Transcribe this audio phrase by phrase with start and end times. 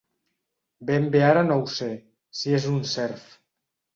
[0.89, 1.91] Ben bé ara no ho sé,
[2.39, 3.29] si és un serf.